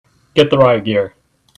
[0.33, 1.13] Get the riot gear!